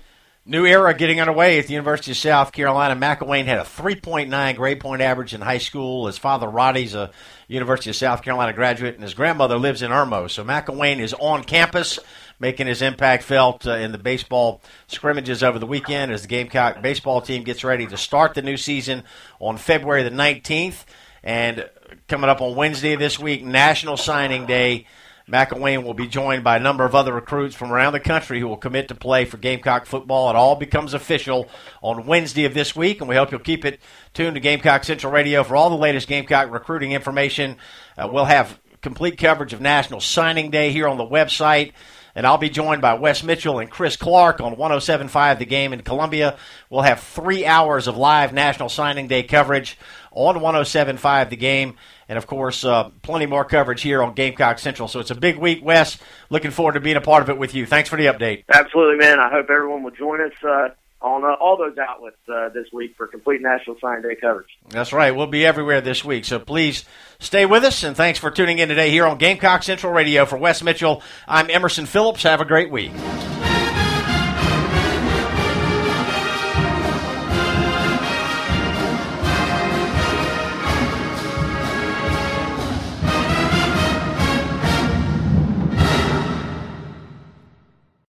New 0.46 0.66
era 0.66 0.92
getting 0.92 1.22
underway 1.22 1.58
at 1.58 1.66
the 1.66 1.72
University 1.72 2.10
of 2.10 2.18
South 2.18 2.52
Carolina. 2.52 2.94
McIlwain 2.94 3.46
had 3.46 3.58
a 3.58 3.62
3.9 3.62 4.56
grade 4.56 4.78
point 4.78 5.00
average 5.00 5.32
in 5.32 5.40
high 5.40 5.58
school. 5.58 6.06
His 6.06 6.18
father, 6.18 6.46
Roddy's 6.46 6.94
a 6.94 7.10
University 7.48 7.88
of 7.88 7.96
South 7.96 8.20
Carolina 8.20 8.52
graduate, 8.52 8.94
and 8.94 9.02
his 9.02 9.14
grandmother 9.14 9.56
lives 9.56 9.80
in 9.80 9.90
Irmo. 9.90 10.30
So 10.30 10.44
McIlwain 10.44 10.98
is 10.98 11.14
on 11.14 11.44
campus, 11.44 11.98
making 12.38 12.66
his 12.66 12.82
impact 12.82 13.22
felt 13.22 13.66
uh, 13.66 13.76
in 13.76 13.92
the 13.92 13.98
baseball 13.98 14.60
scrimmages 14.86 15.42
over 15.42 15.58
the 15.58 15.66
weekend 15.66 16.12
as 16.12 16.22
the 16.22 16.28
Gamecock 16.28 16.82
baseball 16.82 17.22
team 17.22 17.42
gets 17.42 17.64
ready 17.64 17.86
to 17.86 17.96
start 17.96 18.34
the 18.34 18.42
new 18.42 18.58
season 18.58 19.04
on 19.40 19.56
February 19.56 20.02
the 20.02 20.10
19th. 20.10 20.84
And 21.24 21.68
coming 22.06 22.28
up 22.28 22.42
on 22.42 22.54
Wednesday 22.54 22.96
this 22.96 23.18
week, 23.18 23.42
National 23.42 23.96
Signing 23.96 24.46
Day. 24.46 24.86
McIlwain 25.26 25.84
will 25.84 25.94
be 25.94 26.06
joined 26.06 26.44
by 26.44 26.56
a 26.56 26.60
number 26.60 26.84
of 26.84 26.94
other 26.94 27.14
recruits 27.14 27.54
from 27.54 27.72
around 27.72 27.94
the 27.94 28.00
country 28.00 28.40
who 28.40 28.46
will 28.46 28.58
commit 28.58 28.88
to 28.88 28.94
play 28.94 29.24
for 29.24 29.38
Gamecock 29.38 29.86
football. 29.86 30.28
It 30.28 30.36
all 30.36 30.54
becomes 30.54 30.92
official 30.92 31.48
on 31.80 32.04
Wednesday 32.04 32.44
of 32.44 32.52
this 32.52 32.76
week, 32.76 33.00
and 33.00 33.08
we 33.08 33.16
hope 33.16 33.30
you'll 33.30 33.40
keep 33.40 33.64
it 33.64 33.80
tuned 34.12 34.34
to 34.34 34.40
Gamecock 34.40 34.84
Central 34.84 35.10
Radio 35.10 35.42
for 35.42 35.56
all 35.56 35.70
the 35.70 35.76
latest 35.76 36.08
Gamecock 36.08 36.52
recruiting 36.52 36.92
information. 36.92 37.56
Uh, 37.96 38.06
we'll 38.12 38.26
have 38.26 38.60
complete 38.82 39.16
coverage 39.16 39.54
of 39.54 39.62
National 39.62 39.98
Signing 39.98 40.50
Day 40.50 40.70
here 40.70 40.86
on 40.86 40.98
the 40.98 41.06
website. 41.06 41.72
And 42.14 42.26
I'll 42.26 42.38
be 42.38 42.50
joined 42.50 42.80
by 42.80 42.94
Wes 42.94 43.22
Mitchell 43.22 43.58
and 43.58 43.70
Chris 43.70 43.96
Clark 43.96 44.40
on 44.40 44.56
107.5 44.56 45.38
The 45.38 45.44
Game 45.44 45.72
in 45.72 45.82
Columbia. 45.82 46.36
We'll 46.70 46.82
have 46.82 47.00
three 47.00 47.44
hours 47.44 47.88
of 47.88 47.96
live 47.96 48.32
National 48.32 48.68
Signing 48.68 49.08
Day 49.08 49.24
coverage 49.24 49.76
on 50.12 50.36
107.5 50.36 51.30
The 51.30 51.36
Game. 51.36 51.76
And 52.08 52.16
of 52.18 52.26
course, 52.26 52.64
uh, 52.64 52.90
plenty 53.02 53.26
more 53.26 53.44
coverage 53.44 53.82
here 53.82 54.02
on 54.02 54.14
Gamecock 54.14 54.58
Central. 54.58 54.88
So 54.88 55.00
it's 55.00 55.10
a 55.10 55.14
big 55.14 55.38
week, 55.38 55.64
Wes. 55.64 55.98
Looking 56.30 56.50
forward 56.50 56.74
to 56.74 56.80
being 56.80 56.96
a 56.96 57.00
part 57.00 57.22
of 57.22 57.30
it 57.30 57.38
with 57.38 57.54
you. 57.54 57.66
Thanks 57.66 57.88
for 57.88 57.96
the 57.96 58.06
update. 58.06 58.44
Absolutely, 58.52 58.96
man. 58.96 59.18
I 59.18 59.30
hope 59.30 59.50
everyone 59.50 59.82
will 59.82 59.90
join 59.90 60.20
us 60.20 60.32
uh, 60.46 60.68
on 61.04 61.22
uh, 61.22 61.34
all 61.34 61.58
those 61.58 61.76
outlets 61.76 62.16
uh, 62.28 62.48
this 62.48 62.66
week 62.72 62.94
for 62.96 63.06
complete 63.06 63.42
National 63.42 63.76
Sign 63.78 64.00
Day 64.00 64.16
coverage. 64.18 64.48
That's 64.70 64.92
right. 64.92 65.14
We'll 65.14 65.26
be 65.26 65.44
everywhere 65.44 65.82
this 65.82 66.02
week. 66.02 66.24
So 66.24 66.38
please 66.38 66.84
stay 67.18 67.44
with 67.44 67.62
us. 67.62 67.84
And 67.84 67.94
thanks 67.94 68.18
for 68.18 68.30
tuning 68.30 68.58
in 68.58 68.70
today 68.70 68.90
here 68.90 69.06
on 69.06 69.18
Gamecock 69.18 69.62
Central 69.62 69.92
Radio. 69.92 70.24
For 70.24 70.38
Wes 70.38 70.62
Mitchell, 70.62 71.02
I'm 71.28 71.50
Emerson 71.50 71.84
Phillips. 71.84 72.22
Have 72.22 72.40
a 72.40 72.46
great 72.46 72.70
week. 72.70 72.90